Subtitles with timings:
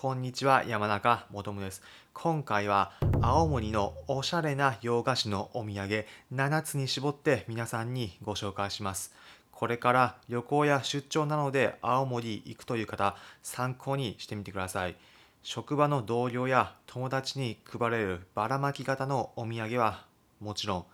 [0.00, 1.82] こんにちは、山中もとです。
[2.12, 9.12] 今回は青森のおしゃれな洋菓子のお土産7つに絞って皆さんにご紹介します。
[9.50, 14.94] これから旅行や出張なので青森行くという方、参考にしてみてください。
[15.42, 20.04] 職場の同僚や友達に配れるばらまき型のお土産は
[20.38, 20.84] もちろん、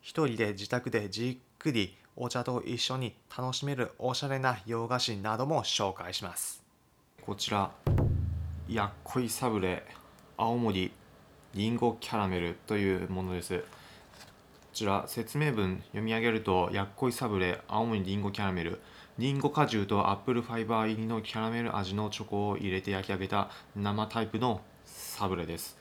[0.00, 6.62] 一人で自宅でじっくりお茶と一緒に楽しめるおしゃれな洋菓子なども紹介します。
[7.20, 7.70] こちら
[8.68, 9.84] やっこいサブレ
[10.36, 10.90] 青森
[11.54, 13.58] りんごキャラメルというものです。
[13.58, 13.64] こ
[14.72, 18.80] ちら説明文読み上げるとやっこいサブレ青森りんごキャラメル。
[19.18, 25.78] りんご果汁とアップルファイバー入りのキャラメル味のチョコを入れて焼き上げた生タイプのサブレです。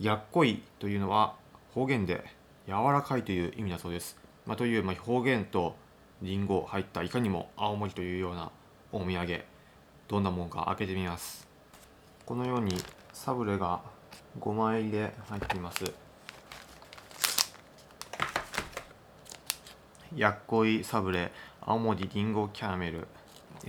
[0.00, 1.34] やっこいというのは
[1.74, 2.24] 方言で
[2.66, 5.76] 柔らかいという意味だそうです、まあ、という、まあ、方言と
[6.22, 8.50] りんご入ったいかにも青森というような
[8.90, 9.44] お土産。
[10.08, 11.47] どんなもんか開けてみます。
[12.28, 12.76] このように
[13.14, 13.80] サブレが
[14.38, 15.82] 5枚入りで入っています。
[20.14, 23.08] やっこいサブレ青森りんごキャラメル。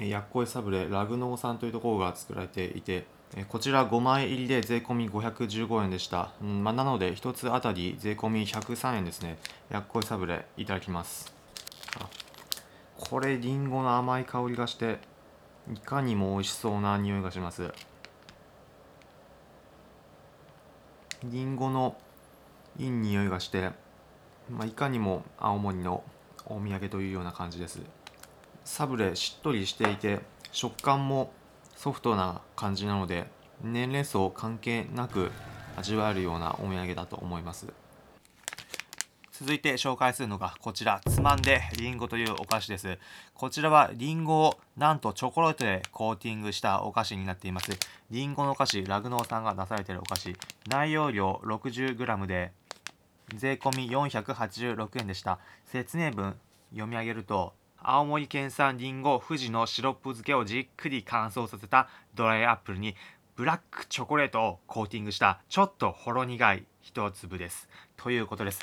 [0.05, 3.05] やっこいサブレラグノーさんというところが作られていて
[3.47, 9.37] こちら5枚入りで税込み515円でした、うんま、なので1つあたり税込み103円ですね。
[9.69, 11.33] やっこいサブレいただきます。
[12.97, 14.99] これりんごの甘い香りがして
[15.73, 17.71] いかにも美味しそうな匂いがします。
[21.23, 21.97] りんごの
[22.77, 23.71] いい匂いがして、
[24.49, 26.03] まあ、いかにも青森の
[26.45, 27.81] お土産というような感じです。
[28.63, 30.19] サブレしっとりしていて
[30.51, 31.33] 食感も
[31.75, 33.27] ソフトな感じなので
[33.61, 35.31] 年齢層関係なく
[35.75, 37.67] 味わえるようなお土産だと思います。
[39.39, 42.97] 続いて紹介するのがこちらつまんでりんごというお菓子です。
[43.33, 47.71] こちらはりんごをなんとチョコレートでコーティングしたお菓子になっています。
[48.11, 50.35] りんごのお菓子ラグノーさんが出されているお菓子。
[50.67, 52.51] 内容量 60g で
[53.33, 55.39] 税込486円でした。
[55.63, 56.35] 説明文
[56.71, 62.93] 読み上げると青森県産りんご富士のシロップ漬けをじっくり乾燥させたドライアップルに
[63.37, 67.69] ブラックチョコレートをコーティングしたちょっとほろ苦い一粒です。
[67.95, 68.59] ということです。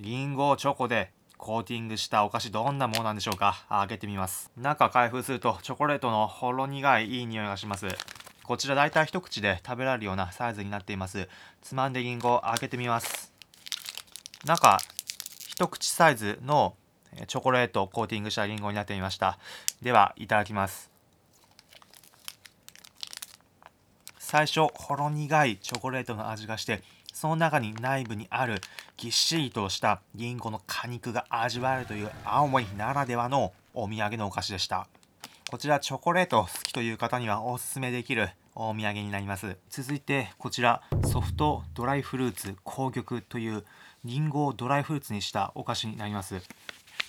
[0.00, 3.64] りんごをチョコでコーティングしたお菓子どんなものなんでしょうか？
[3.68, 4.48] 開けてみます。
[4.56, 7.88] 中開封するとチョコレートのほろ苦いいい匂いがします。
[8.44, 11.28] こちら大体一口で食べられるようなサイズになっています。
[11.62, 13.32] つまんでりんご開けてみます。
[14.44, 14.78] 中
[15.48, 16.76] 一口サイズの
[17.26, 19.40] チョコレートをコーティングしたりんごになってみました。
[19.82, 20.92] ではいただきます。
[24.20, 26.82] 最初ほろ苦いチョコレートの味がして
[27.18, 28.60] その中に内部にある
[28.96, 34.86] ぎっしりとしたりんごの果肉が味わえるという青森ならではのお土産のお菓子でした。
[35.50, 39.56] こちらチョコレート好きという方にはおすすめできるお土産になります。
[39.68, 43.64] 続いてこちらソフトドライフルーツ紅玉という
[44.04, 46.40] りんごをドライフルーツにしたお菓子になります。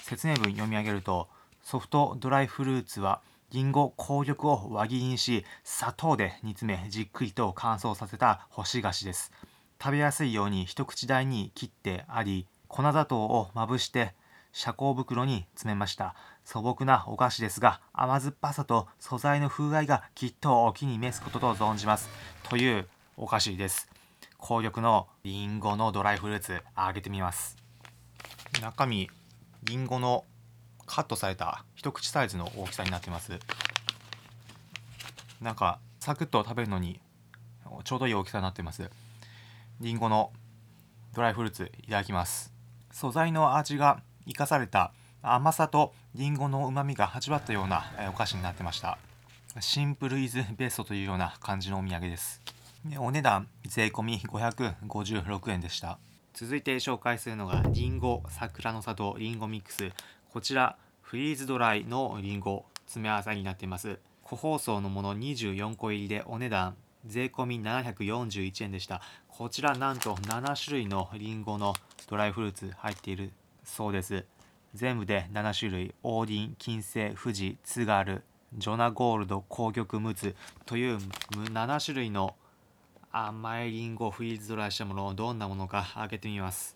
[0.02, 1.30] 説明文読み上げると
[1.62, 3.22] ソフトドライフルーツは
[3.52, 9.32] りんご紅玉を輪切りにし砂糖で煮詰めじっくりと乾燥させた干し菓子です。
[9.82, 14.14] 食べやすいように一口大に切ってあり粉砂糖をまぶして
[14.52, 16.16] 遮光袋に詰めました。
[16.44, 22.10] 素朴なお菓子ですが甘酸っぱさと素材の風合いがきっとお気に召すことと存じます。
[22.50, 23.90] というお菓子です。
[24.40, 27.58] 紅玉のりんごのドライフルーツ揚げてみます。
[28.62, 29.10] 中身
[29.64, 30.26] りんごの
[30.88, 33.40] カットされた一口サイズの大きさになってます。
[35.40, 37.00] なんかサクッと食べるのに
[37.84, 38.90] ちょうどいい大きさになってます。
[39.82, 40.34] りんごの
[41.16, 42.52] ドライフルーツいただきます。
[42.92, 44.92] 素材の味が生かされた
[45.22, 48.98] 甘さとりんごのうまみが味わったようなお菓子になってました。
[49.62, 52.42] シンプルイズベストというような感じのお土産です。
[52.98, 55.98] お値段税込556円でした。
[56.34, 59.94] 続いて紹介するのがりんご桜の里りんごミックス。
[60.34, 63.98] こちらフリーズドライのりんご詰め合わせになっています。
[64.24, 66.76] 個包装のもの24個入りでお値段
[67.06, 69.02] 税込み741円でした。
[69.28, 71.74] こちらなんと7種類のりんごの
[72.08, 73.32] ドライフルーツ入っている
[73.64, 74.26] そうです。
[74.74, 75.96] 全部で7種類。
[76.04, 78.24] オーディン金星富士津軽
[78.58, 80.36] ジョナゴールド紅玉ムツ。
[80.66, 82.36] という7種類の
[83.12, 86.76] 甘いりんごをフリーズドライしたものをどんなものか開けてみます。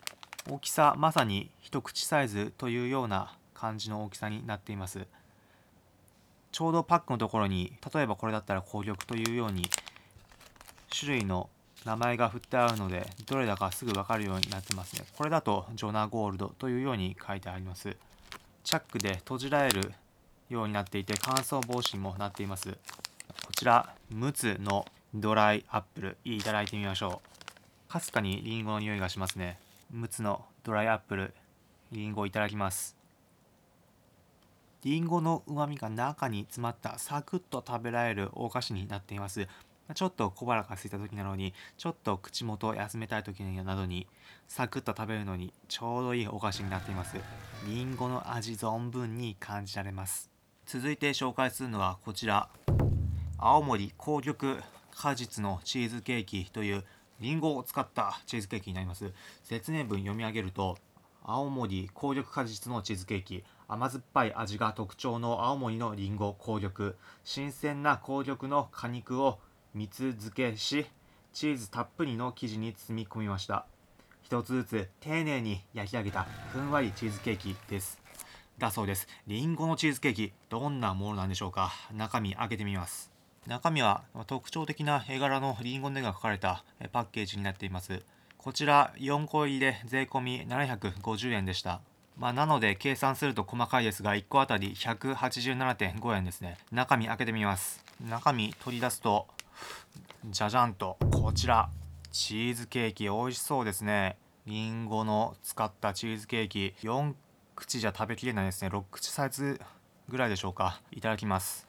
[0.50, 5.06] 大きさまさに一口サイズというような感じの大きさになっています。
[6.50, 9.68] ちょうどパックのところに例えばこれだったら紅玉というように
[10.96, 11.50] 種類の
[11.84, 15.04] 名前が振ってあるのでどれだかすぐ分かるようになってますね。
[15.16, 17.96] これだとジョナゴールドというように書いてあります。
[18.62, 19.92] チャックで閉じられる
[20.48, 22.70] ようになっていて乾燥防止にもなっています。
[22.70, 26.16] こちら陸奥のドライアップル。
[26.24, 27.20] いただいてみましょ
[27.88, 27.92] う。
[27.92, 29.58] かすかにリンゴの匂いがしますね。
[29.92, 31.34] 陸奥のドライアップル。
[31.92, 32.96] リンゴいただきます。
[34.82, 39.46] リンゴのうまみが中に詰まったサクッと食べられるお菓子になっています。
[39.92, 44.06] ちょっと小腹が空いた時なのにちょっと口元を休めたい時などに
[44.48, 47.16] サクッと食べるのにちょうどいいお菓子になっています。
[47.66, 50.30] りんごの味存分に感じられます。
[50.66, 52.48] 続いて紹介するのはこちら。
[53.36, 54.62] 青森紅玉
[54.96, 56.84] 果実のチーズケーキという
[57.20, 59.12] りんごを使ったチーズケーキになります。
[59.42, 60.78] 説明文読み上げると
[61.22, 63.44] 青森紅玉果実のチーズケーキ。
[63.66, 66.94] 甘酸っぱい味が特徴の青森のりんご紅玉。
[67.24, 69.40] 新鮮な紅玉の果肉を
[69.74, 70.86] 蜜漬けし
[71.32, 73.66] チーズたっぷりの生地に包み込みました。
[74.22, 76.22] 一つずつ丁寧に焼き上げた
[76.52, 78.00] ふんわりチーズケーキです。
[78.56, 79.08] だそうです。
[79.26, 81.72] りんごのチーズケーキどんなものなんでしょうか？
[81.92, 83.10] 中身開けてみます。
[83.48, 88.02] 中身は特徴的な絵柄のりんごの絵が描かれたパッケージになっています。
[88.38, 91.80] こちら4個入りで税込750円でした。
[92.16, 96.58] まあ、なので計算すると細かいですが1個あたり187.5円ですね。
[96.70, 97.84] 中身開けてみます。
[98.08, 99.26] 中身取り出すと
[100.26, 101.68] じゃじゃんとこちら
[102.10, 104.16] チーズケーキ美味しそうですね。
[104.46, 106.74] りんごの使ったチーズケーキ。
[106.82, 107.14] 4
[107.56, 108.68] 口じゃ食べきれないですね。
[108.68, 109.60] 6口サイズ
[110.08, 110.80] ぐらいでしょうか。
[110.92, 111.66] いただきます。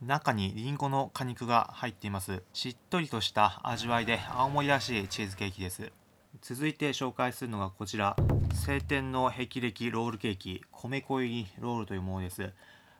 [0.00, 2.42] 中にりんごの果肉が入っています。
[2.52, 5.92] しっとりとした味わいで青森らしいチーズケーキです。
[6.42, 8.16] 続いて紹介するのがこちら。
[8.66, 10.62] 晴天の霹靂ロールケーキ。
[10.72, 12.52] 米粉入りロールというものです。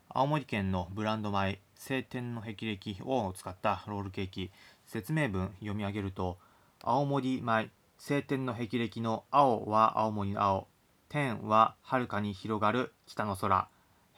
[0.08, 1.60] 青森県のブランド米。
[1.75, 4.50] 晴天の霹靂を使ったロールケーキ。
[4.86, 6.38] 説明文読み上げると
[6.81, 7.70] 青森米。
[7.98, 10.69] 晴天の霹靂の青は青森の青。
[11.08, 13.69] 天は遥かに広がる北の空。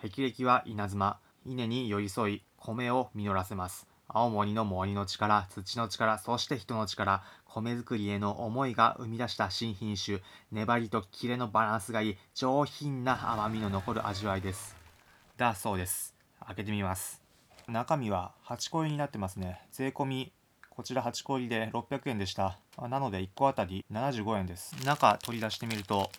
[0.03, 1.19] 霹靂は稲妻。
[1.47, 3.87] 稲に寄り添い米を実らせます。
[4.09, 10.21] 青森の森の力、土の力、そして人の力、米作りへの思いが生み出した新品種、
[10.53, 14.77] 粘りとキレのバランスがいい、上品な甘みの残る味わいです。
[15.37, 16.15] だそうです。
[16.47, 17.23] 開けてみます。
[17.67, 19.61] 中身は8個入りになってますね。
[19.73, 20.31] 税込、
[20.71, 22.59] こちら8個入りで600円でした。
[22.79, 24.77] なので1個あたり75円です。
[24.85, 26.11] 中取り出してみると、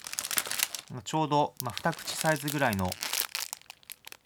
[1.03, 2.89] ちょうど、ま2口サイズぐらいの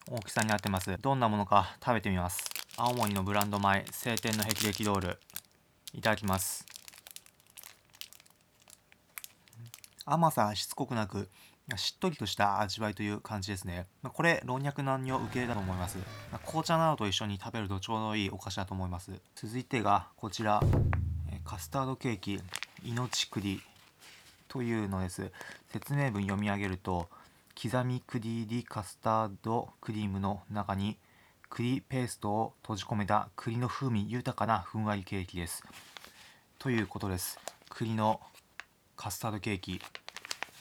[0.10, 0.98] 大きさになってます。
[1.00, 2.61] どんなものか食べてみます。
[2.84, 5.20] 青森のブランド米晴天の霹靂ロール。
[5.94, 6.66] いただきます。
[10.04, 11.30] 甘さしつこくなく
[11.76, 13.86] しっとりとした味わいという感じですね。
[14.02, 16.00] これ老若男女受け入れだと思います。
[16.48, 19.12] 紅茶などと一緒に食べるとちょうどいいお菓子だと思います。
[19.36, 20.60] 続いてがこちら。
[21.46, 22.42] カスタードケーキ。
[22.84, 23.62] 命栗
[24.48, 25.32] というのです。
[25.72, 27.10] 説明文読み上げると
[27.62, 30.98] 刻み栗入りカスタードクリームの中に
[31.52, 35.66] 栗ペーストを閉じ込めた栗の風味豊かなふんわりケーキです。
[36.60, 37.38] ということです。
[37.70, 38.22] 栗の
[38.96, 39.82] カスタードケーキ、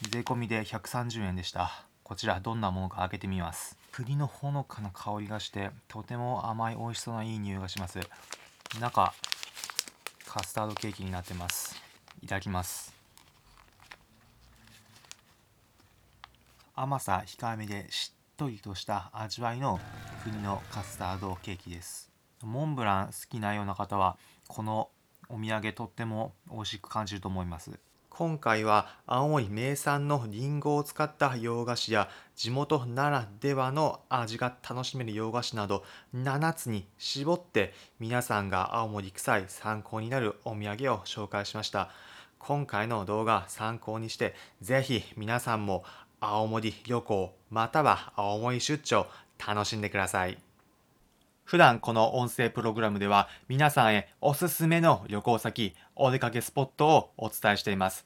[0.09, 1.85] 税込みで130円でした。
[2.03, 3.77] こちらどんなものか開けてみます。
[3.93, 7.97] 栗のほのかな香りがして、とても甘い美味しそうないい匂いがします。
[8.81, 9.13] 中、
[10.27, 11.81] カスタードケーキになってます。
[12.21, 12.93] いただきます。
[16.75, 19.79] 甘さ控えめでしっとりとした味わいの
[20.23, 22.09] 国のカスタードケーキです。
[22.41, 24.17] モンブラン好きなような方は
[24.47, 24.89] この
[25.29, 27.79] お土産とっても美味しく感じると思います。
[28.09, 35.83] 今回は青森名産のりんごを使った洋菓子や地元ならではの味が楽しめる洋菓子など
[36.15, 41.91] 7つに絞って皆さんが青森臭い参考になるお土産を紹介しました。
[42.39, 45.83] 今回の動画参考にしてぜひ皆さんも
[46.23, 49.07] 青森旅行または青森出張
[49.43, 50.37] 楽しんでください。
[51.43, 58.05] 普段この音声プログラムでは皆さんへおすすめの旅行先、お出かけスポットをお伝えしています。